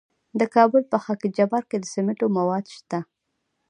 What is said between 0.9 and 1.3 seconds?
په خاک